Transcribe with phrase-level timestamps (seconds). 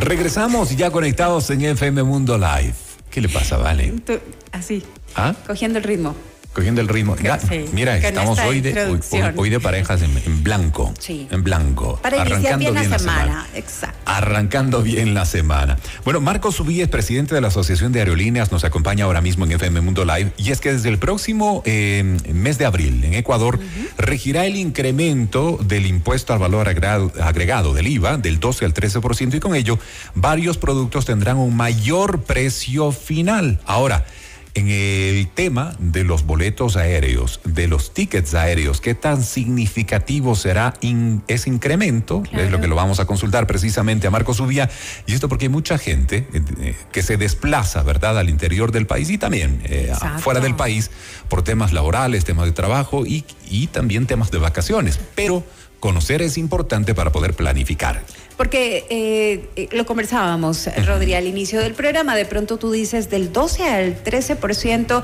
[0.00, 2.74] Regresamos ya conectados en FM Mundo Live.
[3.10, 3.92] ¿Qué le pasa, Vale?
[4.50, 4.82] así.
[5.14, 5.34] ¿Ah?
[5.46, 6.14] Cogiendo el ritmo
[6.52, 7.16] cogiendo el ritmo.
[7.72, 9.00] mira, estamos hoy de,
[9.36, 10.92] hoy, de parejas en, blanco.
[10.98, 11.28] Sí.
[11.30, 11.98] En blanco.
[12.02, 13.46] Para arrancando bien, la, semana.
[13.54, 13.98] Exacto.
[14.04, 15.78] Arrancando bien la semana.
[16.04, 19.52] Bueno, Marcos Subí es presidente de la Asociación de Aerolíneas, nos acompaña ahora mismo en
[19.52, 20.32] FM Mundo Live.
[20.36, 23.60] Y es que desde el próximo eh, mes de abril en Ecuador
[23.96, 29.34] regirá el incremento del impuesto al valor agregado, agregado del IVA del 12 al 13%
[29.34, 29.78] y con ello
[30.14, 33.60] varios productos tendrán un mayor precio final.
[33.64, 34.04] Ahora,
[34.54, 40.74] en el tema de los boletos aéreos, de los tickets aéreos, ¿qué tan significativo será
[41.28, 42.22] ese incremento?
[42.32, 44.68] Es lo que lo vamos a consultar precisamente a Marco Subía.
[45.06, 48.86] Y esto porque hay mucha gente eh, eh, que se desplaza, ¿verdad?, al interior del
[48.86, 50.90] país y también eh, fuera del país
[51.28, 54.98] por temas laborales, temas de trabajo y, y también temas de vacaciones.
[55.14, 55.44] Pero
[55.78, 58.02] conocer es importante para poder planificar.
[58.40, 63.68] Porque eh, lo conversábamos, Rodri, al inicio del programa, de pronto tú dices del 12
[63.68, 65.02] al 13%.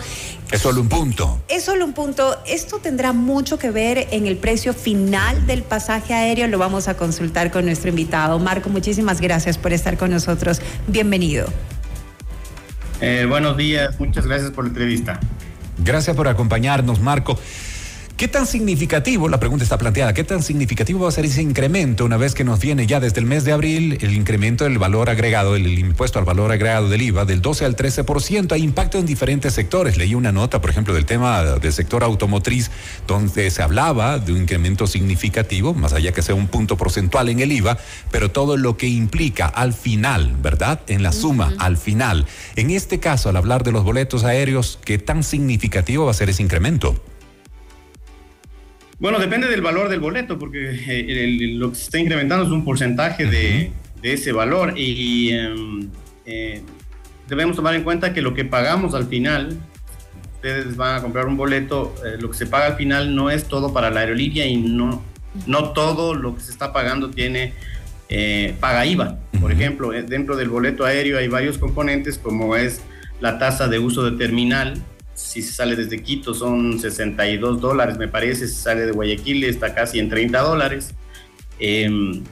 [0.50, 1.42] Es solo un punto.
[1.46, 2.34] Es solo un punto.
[2.46, 6.48] Esto tendrá mucho que ver en el precio final del pasaje aéreo.
[6.48, 8.38] Lo vamos a consultar con nuestro invitado.
[8.38, 10.62] Marco, muchísimas gracias por estar con nosotros.
[10.86, 11.46] Bienvenido.
[13.02, 15.20] Eh, buenos días, muchas gracias por la entrevista.
[15.76, 17.38] Gracias por acompañarnos, Marco.
[18.16, 22.06] ¿Qué tan significativo, la pregunta está planteada, qué tan significativo va a ser ese incremento
[22.06, 25.10] una vez que nos viene ya desde el mes de abril el incremento del valor
[25.10, 28.52] agregado, el, impuesto al valor agregado del IVA del 12 al 13%?
[28.52, 29.98] Hay impacto en diferentes sectores.
[29.98, 32.70] Leí una nota, por ejemplo, del tema del sector automotriz,
[33.06, 37.40] donde se hablaba de un incremento significativo, más allá que sea un punto porcentual en
[37.40, 37.76] el IVA,
[38.10, 40.80] pero todo lo que implica al final, ¿verdad?
[40.86, 42.24] En la suma, al final.
[42.54, 46.30] En este caso, al hablar de los boletos aéreos, ¿qué tan significativo va a ser
[46.30, 46.98] ese incremento?
[48.98, 52.64] Bueno, depende del valor del boleto, porque eh, lo que se está incrementando es un
[52.64, 53.70] porcentaje de,
[54.02, 54.72] ese valor.
[54.76, 55.90] Y em,
[56.24, 56.62] eh,
[57.28, 59.58] debemos tomar en cuenta que lo que pagamos al final,
[60.36, 63.48] ustedes van a comprar un boleto, eh, lo que se paga al final no es
[63.48, 65.02] todo para la aerolínea y no,
[65.46, 67.52] no todo lo que se está pagando tiene
[68.60, 69.18] paga IVA.
[69.40, 72.80] Por ejemplo, dentro del boleto aéreo hay varios componentes como es
[73.20, 74.80] la tasa de uso de terminal,
[75.16, 79.74] si se sale desde Quito son 62 dólares, me parece, si sale de Guayaquil está
[79.74, 80.94] casi en 30 dólares.
[81.58, 82.22] Em,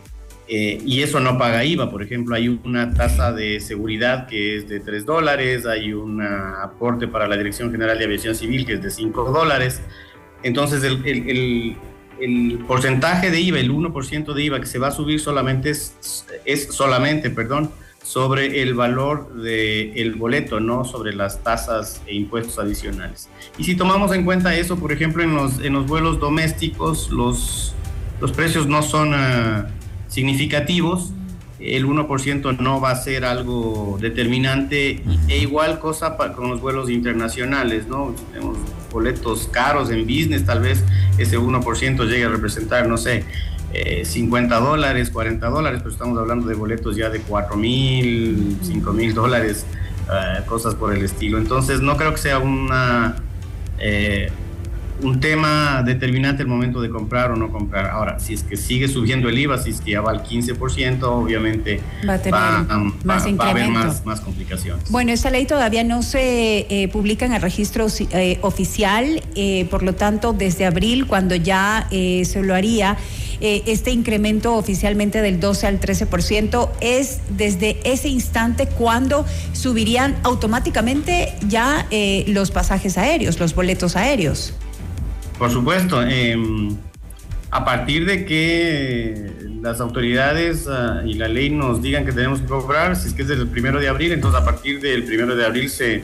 [0.47, 4.69] eh, y eso no paga IVA, por ejemplo, hay una tasa de seguridad que es
[4.69, 8.83] de 3 dólares, hay un aporte para la Dirección General de Aviación Civil que es
[8.83, 9.81] de 5 dólares.
[10.43, 11.77] Entonces, el, el,
[12.21, 16.27] el, porcentaje de IVA, el 1% de IVA que se va a subir solamente es,
[16.45, 17.71] es solamente, perdón,
[18.05, 23.31] sobre el valor del boleto, no sobre las tasas e impuestos adicionales.
[23.57, 27.75] Y si tomamos en cuenta eso, por ejemplo, en los, en los vuelos domésticos, los,
[28.21, 29.69] los precios no son ah,
[30.09, 31.13] significativos,
[31.59, 37.87] el 1% no va a ser algo determinante, e igual cosa con los vuelos internacionales,
[37.89, 38.15] ¿no?
[38.33, 38.59] Tenemos
[38.93, 40.85] boletos caros en business, tal vez
[41.17, 43.25] ese 1% llegue a representar, no sé,
[44.05, 48.93] 50 eh, dólares, 40 dólares, pero estamos hablando de boletos ya de 4 mil, 5
[48.93, 49.67] mil dólares,
[50.11, 51.39] eh, cosas por el estilo.
[51.39, 53.17] Entonces no creo que sea una,
[53.79, 54.31] eh,
[55.03, 57.87] un tema determinante el momento de comprar o no comprar.
[57.91, 61.03] Ahora, si es que sigue subiendo el IVA, si es que ya va al 15%,
[61.03, 62.41] obviamente va a, tener
[63.05, 64.91] más, haber más, complicaciones.
[64.91, 67.87] Bueno, esta ley todavía no se publica en el registro
[68.43, 69.23] oficial,
[69.71, 72.97] por lo tanto, desde abril, cuando ya se lo haría,
[73.41, 81.35] eh, este incremento oficialmente del 12 al 13%, es desde ese instante cuando subirían automáticamente
[81.47, 84.55] ya eh, los pasajes aéreos, los boletos aéreos.
[85.39, 86.03] Por supuesto.
[86.03, 86.77] Em,
[87.51, 89.31] a partir de que
[89.63, 93.23] las autoridades ah, y la ley nos digan que tenemos que cobrar, si es que
[93.23, 96.03] es desde el primero de abril, entonces a partir del primero de abril se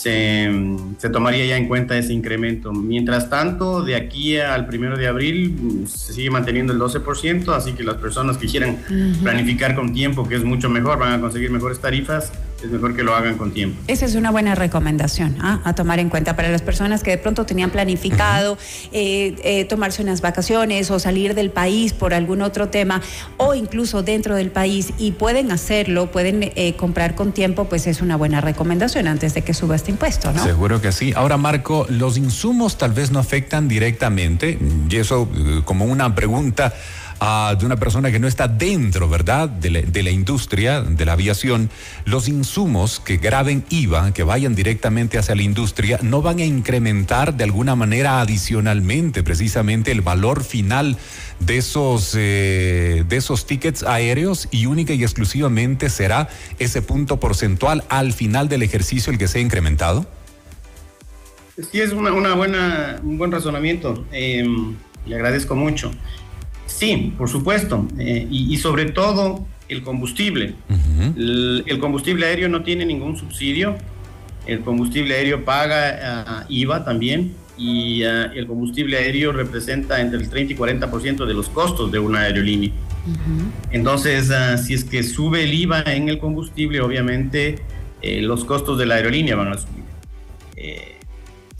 [0.00, 2.72] se, tomaría ya en cuenta ese incremento.
[2.72, 7.84] Mientras tanto, de aquí al primero de abril se sigue manteniendo el 12%, así que
[7.84, 8.78] las personas que quieran
[9.22, 13.02] planificar con tiempo, que es mucho mejor, van a conseguir mejores tarifas es mejor que
[13.02, 13.80] lo hagan con tiempo.
[13.86, 15.60] Esa es una buena recomendación ¿ah?
[15.64, 18.58] a tomar en cuenta para las personas que de pronto tenían planificado
[18.92, 23.00] eh, eh, tomarse unas vacaciones o salir del país por algún otro tema
[23.36, 28.00] o incluso dentro del país y pueden hacerlo, pueden eh, comprar con tiempo, pues es
[28.00, 30.42] una buena recomendación antes de que suba este impuesto, ¿no?
[30.42, 31.12] Seguro que sí.
[31.14, 34.58] Ahora, Marco, los insumos tal vez no afectan directamente
[34.88, 35.28] y eso
[35.64, 36.74] como una pregunta
[37.20, 41.12] de una persona que no está dentro, ¿verdad?, de la, de la, industria, de la
[41.12, 41.68] aviación,
[42.06, 47.34] los insumos que graben IVA, que vayan directamente hacia la industria, no van a incrementar
[47.34, 50.96] de alguna manera adicionalmente precisamente el valor final
[51.40, 56.28] de esos, eh, de esos tickets aéreos y única y exclusivamente será
[56.58, 60.06] ese punto porcentual al final del ejercicio el que sea incrementado?
[61.70, 64.06] Sí, es una buena, un buen razonamiento.
[64.12, 65.90] Em, le agradezco mucho.
[66.80, 67.86] Sí, por supuesto.
[67.98, 70.54] Eh, y, sobre todo el combustible.
[71.14, 73.76] el, combustible aéreo no tiene ningún subsidio.
[74.46, 77.34] El combustible aéreo paga ah, IVA también.
[77.58, 81.98] Y ah, el combustible aéreo representa entre el 30 y 40% de los costos de
[81.98, 82.72] una aerolínea.
[83.70, 87.58] Entonces, ah, si es que sube el IVA en el combustible, obviamente
[88.00, 89.84] eh, los costos de la aerolínea van a subir.
[90.56, 90.99] Eh,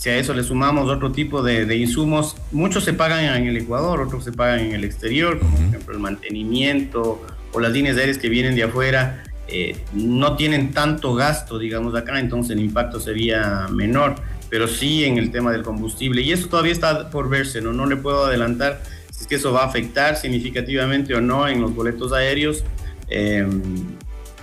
[0.00, 4.00] si a eso le sumamos otro tipo de, insumos, muchos se pagan en el Ecuador,
[4.00, 8.16] otros se pagan en el exterior, como por ejemplo el mantenimiento o las líneas aéreas
[8.16, 13.68] que vienen de afuera, eh, no tienen tanto gasto, digamos, acá, entonces el impacto sería
[13.70, 14.14] menor,
[14.48, 16.22] pero sí en el tema del combustible.
[16.22, 17.74] Y eso todavía está por verse, ¿no?
[17.74, 21.60] No le puedo adelantar si es que eso va a afectar significativamente o no en
[21.60, 22.64] los boletos aéreos.
[23.10, 23.46] Eh,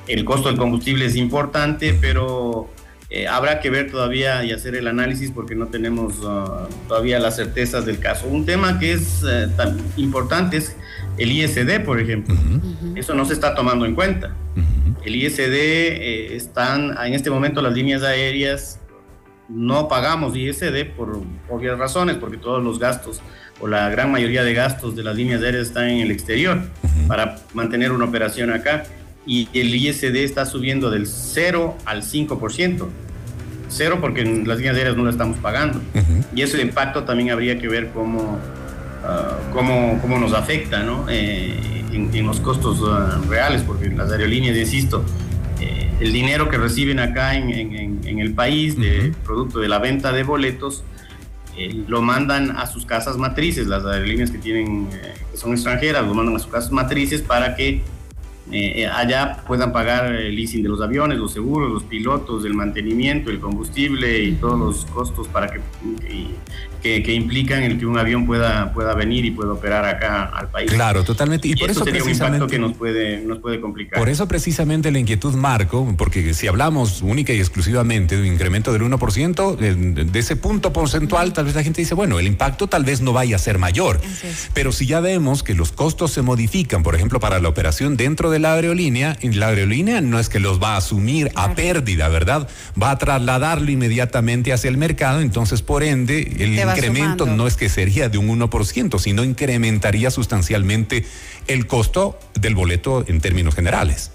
[0.08, 2.70] el costo del combustible es importante, pero
[3.10, 7.38] eh, habrá que ver todavía y hacer el análisis porque no tenemos uh, todavía las
[7.38, 8.28] certezas del caso.
[8.28, 10.76] Un tema que es eh, tan importante es
[11.18, 12.36] el ISD, por ejemplo.
[12.96, 14.36] Eso no se está tomando en cuenta.
[15.06, 18.82] El ISD eh, están, en este momento las líneas aéreas
[19.48, 23.22] no pagamos ISD por obvias razones, porque todos los gastos
[23.62, 26.60] o la gran mayoría de gastos de las líneas aéreas están en el exterior
[27.08, 28.84] para mantener una operación acá
[29.28, 32.88] y el ISD está subiendo del 0 al 5%.
[33.70, 35.82] Cero porque en las líneas aéreas no lo estamos pagando.
[36.34, 38.40] Y ese impacto también habría que ver cómo,
[39.04, 41.06] ah, cómo, cómo, nos afecta ¿no?
[41.10, 45.04] Eh, en, los costos ah, reales, porque las aerolíneas, insisto,
[45.60, 50.14] eh, el dinero que reciben acá en, en, el país de producto de la venta
[50.14, 50.84] de boletos,
[51.58, 54.88] eh, lo mandan a sus casas matrices, las aerolíneas que, tienen,
[55.32, 57.82] que son extranjeras, lo mandan a sus casas matrices para que
[58.52, 62.54] eh, eh, allá puedan pagar el leasing de los aviones, los seguros, los pilotos, el
[62.54, 65.60] mantenimiento, el combustible y todos los costos para que,
[66.00, 66.28] que,
[66.84, 70.72] implican el que un avión pueda, pueda venir y pueda operar acá al país.
[70.72, 71.48] Claro, totalmente.
[71.48, 74.00] Y, por eso sería un impacto que nos puede, nos puede complicar.
[74.00, 78.74] Por eso precisamente la inquietud, Marco, porque si hablamos única y exclusivamente de un incremento
[78.74, 82.84] del 1%, de, ese punto porcentual, tal vez la gente dice, bueno, el impacto tal
[82.84, 84.00] vez no vaya a ser mayor.
[84.54, 88.30] Pero si ya vemos que los costos se modifican, por ejemplo, para la operación dentro
[88.30, 92.48] de la aerolínea, la aerolínea no es que los va a asumir a pérdida, ¿verdad?
[92.82, 97.70] Va a trasladarlo inmediatamente hacia el mercado, entonces por ende el incremento no es que
[97.70, 101.06] sería de un 1%, sino incrementaría sustancialmente
[101.48, 104.12] el costo del boleto en términos generales.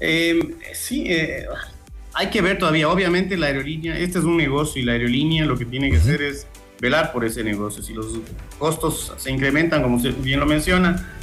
[0.00, 1.46] Em, sí, eh,
[2.14, 5.56] hay que ver todavía, obviamente la aerolínea, este es un negocio y la aerolínea lo
[5.56, 6.46] que tiene que hacer es
[6.80, 7.82] velar por ese negocio.
[7.82, 8.06] Si los
[8.58, 11.14] costos se incrementan, como usted bien lo menciona,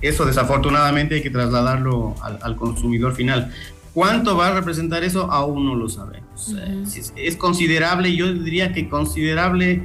[0.00, 3.52] eso desafortunadamente hay que trasladarlo al consumidor final.
[3.94, 5.30] ¿Cuánto va a representar eso?
[5.30, 6.54] Aún no lo sabemos.
[6.58, 6.84] Eh,
[7.16, 9.82] es, considerable, yo diría que considerable,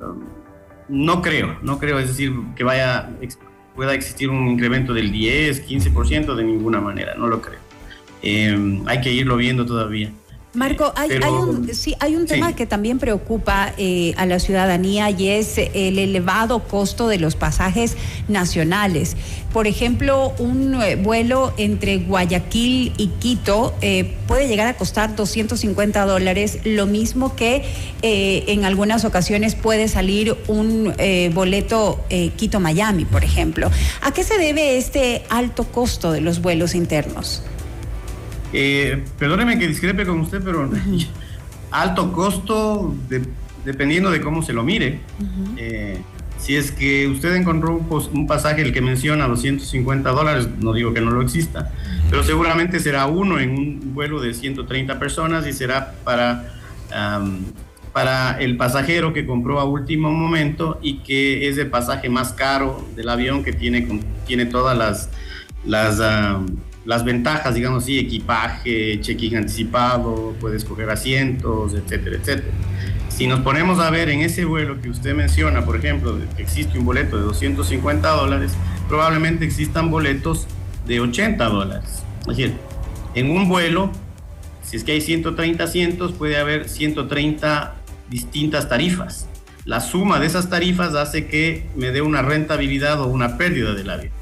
[0.00, 0.24] um,
[0.88, 3.10] no creo, no creo, es decir, que vaya,
[3.74, 7.60] pueda existir un incremento del 10, 15% de ninguna manera, no lo creo.
[8.22, 10.10] Eh, hay que irlo viendo todavía.
[10.52, 15.28] Marco, hay, un, sí, hay un tema que también preocupa eh, a la ciudadanía y
[15.28, 17.96] es el elevado costo de los pasajes
[18.26, 19.16] nacionales.
[19.52, 26.04] Por ejemplo, un eh, vuelo entre Guayaquil y Quito eh, puede llegar a costar 250
[26.04, 27.62] dólares, lo mismo que
[28.02, 30.94] en algunas ocasiones puede salir un
[31.32, 33.70] boleto Quito-Miami, por ejemplo.
[34.00, 37.42] ¿A qué se debe este alto costo de los vuelos internos?
[38.52, 40.70] Eh, perdóneme que discrepe con usted, pero
[41.70, 42.94] alto costo
[43.64, 45.00] dependiendo de cómo se lo mire.
[45.56, 46.00] Eh,
[46.38, 47.76] si es que usted encontró
[48.12, 51.70] un, pasaje, el que menciona 250 dólares, no digo que no lo exista,
[52.08, 56.54] pero seguramente será uno en un vuelo de 130 personas y será para,
[57.92, 62.88] para el pasajero que compró a último momento y que es el pasaje más caro
[62.96, 65.10] del avión que tiene, tiene todas las,
[65.66, 66.00] las
[66.84, 72.48] las ventajas, digamos así, equipaje, check-in anticipado, puedes coger asientos, etcétera, etcétera.
[73.08, 76.86] Si nos ponemos a ver en ese vuelo que usted menciona, por ejemplo, existe un
[76.86, 78.52] boleto de 250 dólares,
[78.88, 80.46] probablemente existan boletos
[80.86, 82.02] de 80 dólares.
[82.22, 82.54] Es decir,
[83.14, 83.90] en un vuelo,
[84.62, 87.74] si es que hay 130 asientos, puede haber 130
[88.08, 89.26] distintas tarifas.
[89.66, 93.90] la suma de esas tarifas hace que me dé una rentabilidad o una pérdida del
[93.90, 94.19] avión.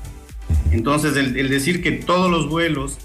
[0.71, 2.99] Entonces, el, decir que todos los vuelos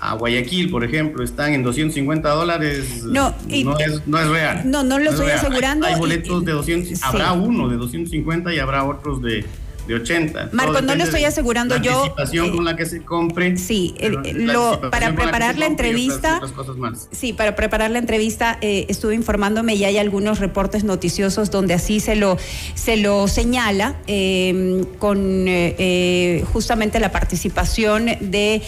[0.00, 4.62] a Guayaquil, por ejemplo, están en 250 dólares, no, no, es, no es, real.
[4.64, 5.86] No, no lo estoy asegurando.
[5.86, 9.44] Hay boletos de 200, habrá uno de 250 y habrá otros de
[9.86, 10.50] de 80.
[10.52, 12.04] Marco, no le estoy asegurando la yo.
[12.04, 13.56] Anticipación con la que se compre.
[13.56, 13.94] Sí,
[14.32, 16.40] lo, para preparar la, entrevista.
[17.10, 22.00] Sí, para preparar la entrevista eh, estuve informándome y hay algunos reportes noticiosos donde así
[22.00, 22.38] se lo,
[22.74, 28.62] se lo señala em, con eh, eh, justamente la participación de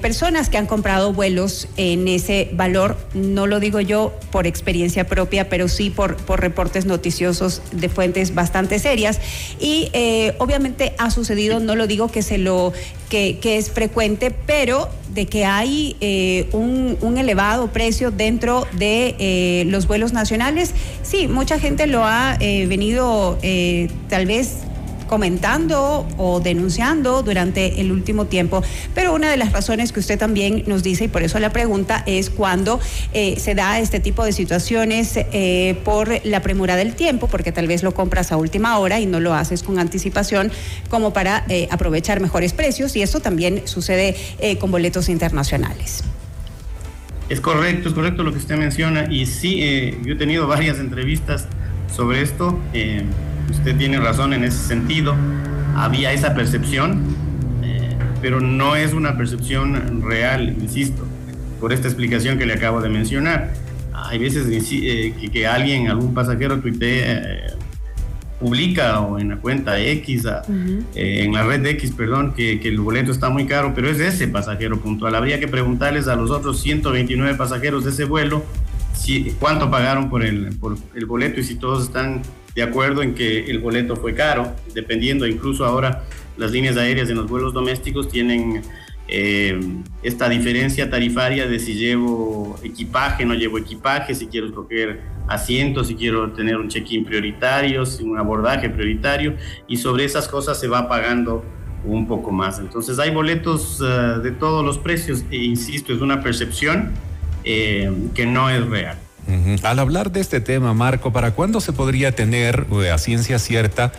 [0.00, 2.96] personas que han comprado vuelos en ese valor.
[3.14, 8.34] No lo digo yo por experiencia propia, pero sí por, por reportes noticiosos de fuentes
[8.34, 9.20] bastante serias.
[9.60, 9.90] Y
[10.38, 10.55] obviamente
[10.98, 12.72] ha sucedido, no lo digo que se lo
[13.08, 19.86] que, es frecuente, pero de que hay eh, un, elevado precio dentro de eh, los
[19.86, 20.72] vuelos nacionales,
[21.02, 23.38] sí, mucha gente lo ha eh, venido
[24.08, 24.65] tal vez
[25.06, 28.62] comentando o denunciando durante el último tiempo.
[28.94, 32.02] Pero una de las razones que usted también nos dice, y por eso la pregunta,
[32.06, 32.80] es cuando
[33.12, 37.66] eh, se da este tipo de situaciones eh, por la premura del tiempo, porque tal
[37.66, 40.50] vez lo compras a última hora y no lo haces con anticipación
[40.90, 44.16] como para eh, aprovechar mejores precios, y eso también sucede
[44.60, 46.02] con boletos internacionales.
[47.28, 49.58] Es correcto, es correcto lo que usted menciona, y sí,
[50.04, 51.46] yo he tenido varias entrevistas
[51.94, 52.58] sobre esto
[53.50, 55.14] usted tiene razón en ese sentido.
[55.74, 57.02] Había esa percepción,
[57.62, 61.04] eh, pero no es una percepción real, insisto,
[61.60, 63.52] por esta explicación que le acabo de mencionar.
[63.92, 67.46] Hay veces eh, que, alguien, algún pasajero tuitea, eh,
[68.38, 70.26] publica o en la cuenta X,
[70.94, 74.78] en la red X, perdón, que, el boleto está muy caro, pero es ese pasajero
[74.80, 75.14] puntual.
[75.14, 78.44] Habría que preguntarles a los otros 129 pasajeros de ese vuelo
[78.94, 82.22] si, cuánto pagaron por el, por el boleto y si todos están
[82.56, 86.04] de acuerdo en que el boleto fue caro, dependiendo incluso ahora
[86.38, 88.62] las líneas aéreas en los vuelos domésticos tienen
[89.08, 89.60] eh,
[90.02, 95.96] esta diferencia tarifaria de si llevo equipaje, no llevo equipaje, si quiero escoger asientos, si
[95.96, 99.36] quiero tener un check-in prioritario, si un abordaje prioritario,
[99.68, 101.44] y sobre esas cosas se va pagando
[101.84, 102.58] un poco más.
[102.58, 106.92] Entonces hay boletos eh, de todos los precios e insisto, es una percepción
[107.44, 108.98] eh, que no es real.
[109.62, 113.92] Al hablar de este tema, Marco, ¿para cuándo se podría tener eh, a ciencia cierta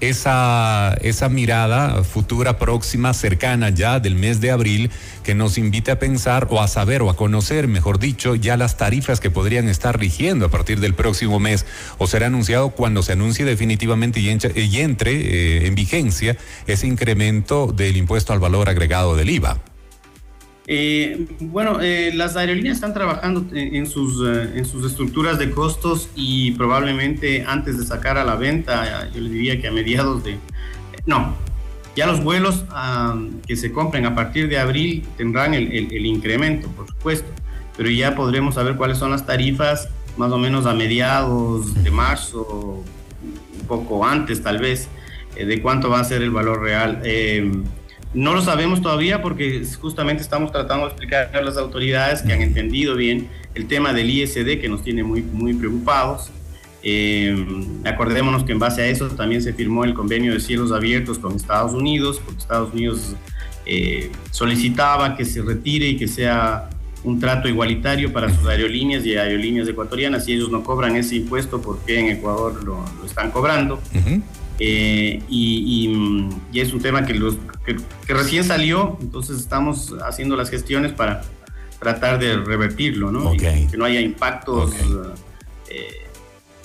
[0.00, 4.90] esa, esa mirada futura, próxima, cercana ya del mes de abril,
[5.22, 8.76] que nos invite a pensar o a saber o a conocer, mejor dicho, ya las
[8.76, 11.66] tarifas que podrían estar rigiendo a partir del próximo mes
[11.98, 14.30] o será anunciado cuando se anuncie definitivamente y,
[14.80, 19.69] entre eh, en vigencia ese incremento del impuesto al valor agregado del IVA?
[20.66, 26.08] Eh, bueno, eh, las aerolíneas están trabajando en, sus, eh, en sus estructuras de costos
[26.14, 30.38] y probablemente antes de sacar a la venta, yo le diría que a mediados de...
[31.06, 31.34] No,
[31.96, 32.64] ya los vuelos
[33.46, 37.28] que se compren a partir de abril tendrán el, el, incremento, por supuesto,
[37.76, 42.84] pero ya podremos saber cuáles son las tarifas más o menos a mediados de marzo,
[43.60, 44.88] un poco antes tal vez,
[45.34, 47.02] de cuánto va a ser el valor real.
[48.12, 52.42] No lo sabemos todavía porque justamente estamos tratando de explicar a las autoridades que han
[52.42, 56.30] entendido bien el tema del ISD que nos tiene muy, muy preocupados.
[56.82, 57.36] Eh,
[57.84, 61.36] acordémonos que en base a eso también se firmó el convenio de cielos abiertos con
[61.36, 63.14] Estados Unidos, porque Estados Unidos
[63.66, 66.70] eh, solicitaba que se retire y que sea
[67.04, 70.24] un trato igualitario para sus aerolíneas y aerolíneas ecuatorianas.
[70.24, 73.80] Si ellos no cobran ese impuesto, ¿por qué en Ecuador lo, están cobrando?
[74.62, 77.76] Eh, y, es un tema que, los, que,
[78.12, 81.22] recién salió, entonces estamos haciendo las gestiones para
[81.78, 83.32] tratar de revertirlo, ¿no?
[83.32, 84.74] que no haya impactos
[85.70, 86.06] eh,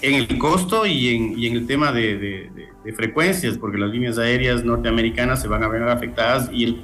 [0.02, 2.18] en el costo y en, y en el tema de,
[2.84, 6.82] de, frecuencias, porque las líneas aéreas norteamericanas se van a ver afectadas y, el,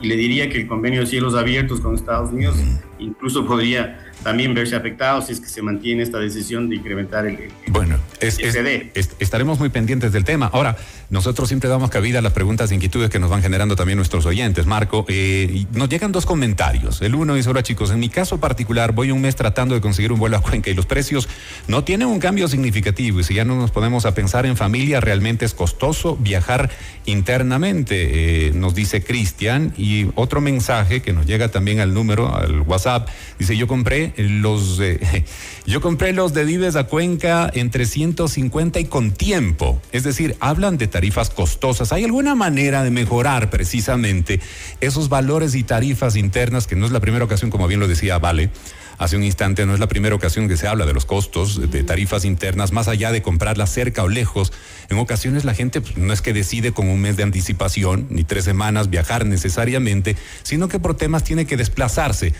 [0.00, 2.56] y le diría que el convenio de cielos abiertos con Estados Unidos
[2.98, 7.50] incluso podría también verse afectados si es que se mantiene esta decisión de incrementar el,
[7.68, 10.50] bueno, estaremos muy pendientes del tema.
[10.52, 10.76] Ahora,
[11.10, 14.26] nosotros siempre damos cabida a las preguntas e inquietudes que nos van generando también nuestros
[14.26, 14.66] oyentes.
[14.66, 17.00] Marco, eh, nos llegan dos comentarios.
[17.00, 20.12] El uno dice, ahora chicos, en mi caso particular voy un mes tratando de conseguir
[20.12, 21.28] un vuelo a Cuenca y los precios
[21.66, 25.00] no tienen un cambio significativo y si ya no nos podemos a pensar en familia,
[25.00, 26.70] realmente es costoso viajar
[27.06, 29.72] internamente, eh, nos dice Cristian.
[29.76, 33.08] Y otro mensaje que nos llega también al número, al WhatsApp,
[33.38, 34.80] dice, yo compré los,
[35.66, 39.80] yo compré los de Vives a Cuenca entre 150 y con tiempo.
[39.92, 41.92] Es decir, hablan de tarifas costosas.
[41.92, 44.40] ¿Hay alguna manera de mejorar precisamente
[44.80, 48.18] esos valores y tarifas internas, que no es la primera ocasión, como bien lo decía
[48.18, 48.50] Vale?
[48.98, 51.82] hace un instante, no es la primera ocasión que se habla de los costos de
[51.84, 54.52] tarifas internas, más allá de comprarlas cerca o lejos.
[54.90, 58.24] En ocasiones la gente pues, no es que decide con un mes de anticipación, ni
[58.24, 62.34] tres semanas viajar necesariamente, sino que por temas tiene que desplazarse.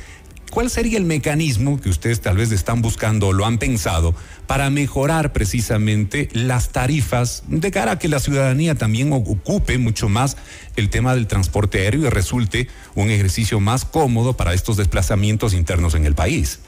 [0.51, 4.15] ¿Cuál sería el mecanismo que ustedes tal vez están buscando o lo han pensado
[4.47, 10.37] para mejorar precisamente las tarifas de cara a que la ciudadanía también ocupe mucho más
[10.77, 15.95] el tema del transporte aéreo y resulte un ejercicio más cómodo para estos desplazamientos internos
[15.95, 16.61] en el país?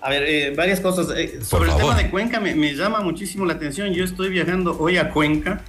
[0.00, 1.08] A ver, eh, varias cosas.
[1.16, 3.92] Eh, sobre el tema de Cuenca me, llama muchísimo la atención.
[3.92, 5.64] Yo estoy viajando hoy a Cuenca.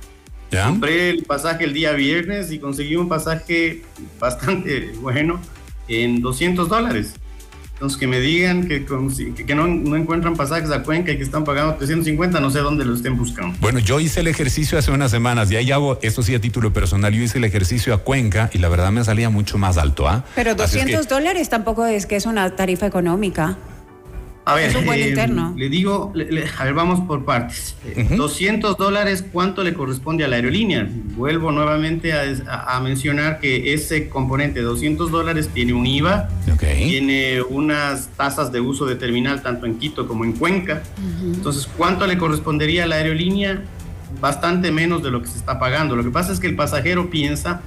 [0.51, 3.81] Compré el pasaje el día viernes y conseguí un pasaje
[4.19, 5.41] bastante bueno
[5.87, 7.13] en 200 dólares.
[7.73, 8.85] Entonces, que me digan que,
[9.45, 12.85] que no, no, encuentran pasajes a Cuenca y que están pagando 350, no sé dónde
[12.85, 13.57] lo estén buscando.
[13.59, 16.71] Bueno, yo hice el ejercicio hace unas semanas, y ahí hago, esto sí a título
[16.71, 20.07] personal, yo hice el ejercicio a Cuenca y la verdad me salía mucho más alto.
[20.07, 20.23] ¿ah?
[20.35, 23.57] Pero 200 dólares tampoco es que es una tarifa económica.
[24.47, 25.15] A ver, eh,
[25.55, 26.13] le digo,
[26.59, 27.75] a ver, vamos por partes.
[28.15, 30.87] 200 dólares, ¿cuánto le corresponde a la aerolínea?
[31.15, 38.09] Vuelvo nuevamente a, mencionar que ese componente de 200 dólares tiene un IVA, tiene unas
[38.09, 40.83] tasas de uso de terminal tanto en Quito como en Cuenca.
[41.23, 43.63] Entonces, ¿cuánto le correspondería a la aerolínea?
[44.21, 45.95] Bastante menos de lo que se está pagando.
[45.95, 47.61] Lo que pasa es que el pasajero piensa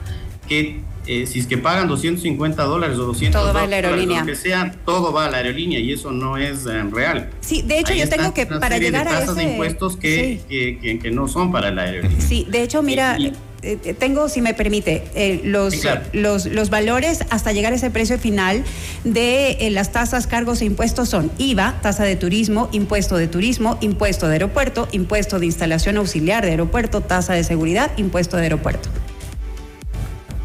[0.48, 4.20] que eh, si es que pagan 250 dólares o 200 todo va a la aerolínea.
[4.20, 7.30] lo que sea, todo va a la aerolínea y eso no es eh, real.
[7.40, 9.32] Sí, de hecho yo tengo que para llegar a ese...
[9.32, 12.20] de impuestos que, que, que, no son para la aerolínea.
[12.20, 13.16] Sí, de hecho, mira,
[13.62, 15.76] eh, tengo, si me permite, los,
[16.12, 18.62] los, los, valores hasta llegar a ese precio final
[19.04, 24.26] de las tasas, cargos e impuestos son IVA, tasa de turismo, impuesto de turismo, impuesto
[24.26, 28.90] de aeropuerto, impuesto de instalación auxiliar de aeropuerto, tasa de seguridad, impuesto de aeropuerto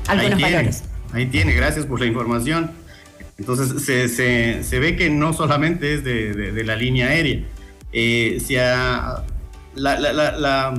[0.07, 0.71] algunos ahí tiene,
[1.13, 2.71] Ahí tiene, gracias por la información.
[3.37, 7.41] Entonces se, se, se ve que no solamente es de, de, la línea aérea.
[7.91, 9.23] Eh, si a,
[9.75, 10.73] la, la, la,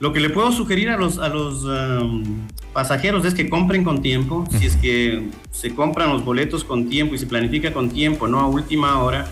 [0.00, 4.02] lo que le puedo sugerir a los, a los um, pasajeros es que compren con
[4.02, 4.44] tiempo.
[4.50, 8.40] Si es que se compran los boletos con tiempo y se planifica con tiempo, no
[8.40, 9.28] a última hora,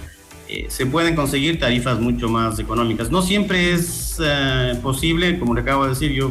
[0.48, 3.10] eh, se pueden conseguir tarifas mucho más económicas.
[3.10, 6.30] No siempre es uh, posible, como le acabo de decir, yo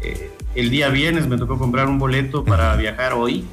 [0.00, 3.44] eh, el día viernes me tocó comprar un boleto para viajar hoy.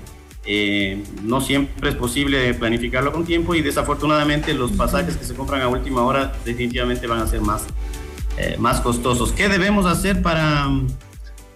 [0.46, 5.62] Eh, no siempre es posible planificarlo con tiempo y desafortunadamente los pasajes que se compran
[5.62, 7.66] a última hora definitivamente van a ser más,
[8.38, 9.34] eh, más costosos.
[9.34, 10.70] ¿Qué debemos hacer para,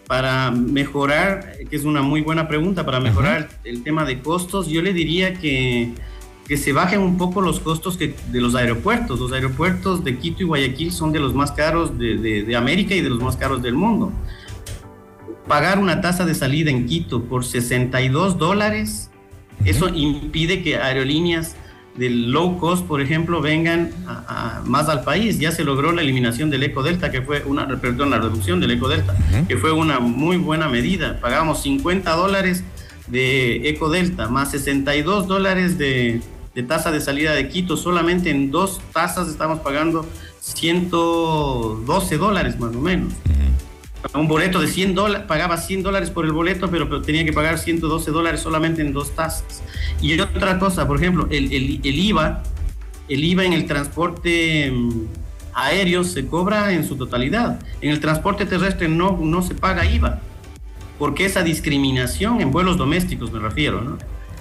[0.05, 1.53] para mejorar?
[1.69, 4.67] Que es una muy buena pregunta, para mejorar el tema de costos.
[4.67, 5.93] Yo le diría que,
[6.45, 9.19] que se bajen un poco los costos que, de los aeropuertos.
[9.19, 12.95] Los aeropuertos de Quito y Guayaquil son de los más caros de, de, de América
[12.95, 14.12] y de los más caros del mundo
[15.47, 19.10] pagar una tasa de salida en Quito por 62 dólares,
[19.65, 21.55] eso impide que aerolíneas
[21.95, 23.91] del low cost, por ejemplo, vengan
[24.65, 25.39] más al país.
[25.39, 28.71] Ya se logró la eliminación del Eco Delta, que fue una, perdón, la reducción del
[28.71, 29.15] Eco Delta,
[29.47, 31.19] que fue una muy buena medida.
[31.19, 32.63] Pagamos 50 dólares
[33.07, 36.21] de Eco Delta, más 62 dólares de,
[36.53, 37.77] de tasa de salida de Quito.
[37.77, 40.07] Solamente en dos tasas estamos pagando
[40.39, 43.13] 112 dólares más o menos
[44.13, 47.57] un boleto de 100 dólares, pagaba 100 dólares por el boleto, pero, tenía que pagar
[47.57, 49.63] 112 dólares solamente en dos tasas.
[50.01, 51.51] Y otra cosa, por ejemplo, el,
[51.83, 52.43] IVA,
[53.10, 55.05] el IVA en el transporte mm,
[55.53, 57.60] aéreo se cobra en su totalidad.
[57.81, 60.21] En el transporte terrestre no, no se paga IVA,
[60.99, 63.97] porque esa discriminación en vuelos domésticos me refiero, ¿no?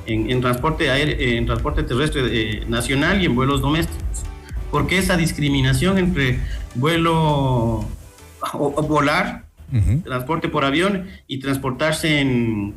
[0.08, 4.22] En, transporte, aéreo, en transporte terrestre eh, nacional y en vuelos domésticos.
[4.70, 6.38] Porque esa discriminación entre
[6.76, 7.84] vuelo
[8.52, 9.45] o volar
[10.04, 12.74] transporte por avión y transportarse en,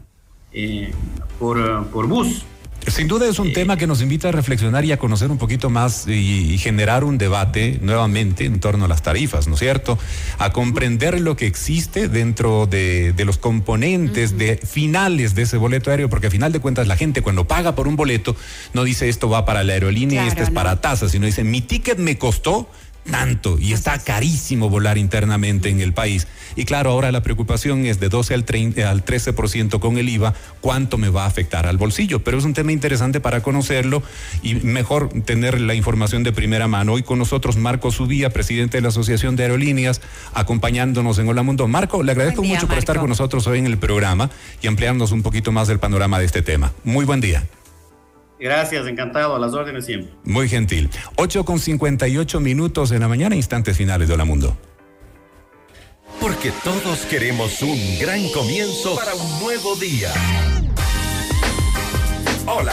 [0.52, 0.92] eh,
[1.38, 2.46] por, por bus.
[2.88, 5.38] Sin duda es un eh, tema que nos invita a reflexionar y a conocer un
[5.38, 9.98] poquito más y, generar un debate nuevamente en torno a las tarifas, ¿no es cierto?
[10.38, 16.10] A comprender lo que existe dentro de, los componentes de finales de ese boleto aéreo,
[16.10, 18.36] porque a final de cuentas la gente cuando paga por un boleto
[18.74, 21.62] no dice esto va para la aerolínea y este es para tasa, sino dice mi
[21.62, 22.70] ticket me costó
[23.10, 26.28] tanto y está carísimo volar internamente en el país.
[26.56, 30.34] Y claro, ahora la preocupación es de 12 al, 30, al 13% con el IVA,
[30.62, 32.24] cuánto me va a afectar al bolsillo.
[32.24, 34.04] Pero es un tema interesante para conocerlo
[34.42, 36.94] y mejor tener la información de primera mano.
[36.94, 40.02] Hoy con nosotros Marco Subía, presidente de la Asociación de Aerolíneas,
[40.34, 41.68] acompañándonos en Hola Mundo.
[41.68, 44.30] Marco, le agradezco mucho por estar con nosotros hoy en el programa
[44.62, 46.74] y ampliarnos un poquito más del panorama de este tema.
[46.84, 47.44] Muy buen día.
[48.40, 50.14] Gracias, encantado, a las órdenes siempre.
[50.24, 50.90] Muy gentil.
[51.18, 54.58] 8 con 58 minutos en la mañana, instantes finales de Hola Mundo.
[56.20, 60.12] Porque todos queremos un gran comienzo para un nuevo día.
[62.46, 62.68] Hola